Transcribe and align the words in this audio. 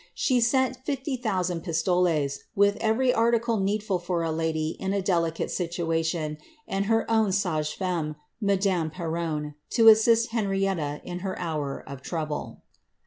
She 0.15 0.41
sent 0.41 0.77
50,000 0.83 1.61
pistoles, 1.61 2.39
with 2.55 2.79
eveiy 2.79 3.15
article 3.15 3.57
needful 3.59 3.99
for 3.99 4.23
a 4.23 4.31
lady 4.31 4.69
in 4.79 4.93
a 4.93 5.01
delicate 5.03 5.51
situation, 5.51 6.39
and 6.67 6.85
her 6.87 7.05
own 7.07 7.29
$agefewtmij 7.29 8.15
madame 8.41 8.89
Perronne, 8.89 9.53
to 9.69 9.89
assist 9.89 10.31
Henrietta 10.31 11.01
in 11.03 11.19
her 11.19 11.37
hour 11.37 11.83
of 11.87 12.01
trouble. 12.01 12.63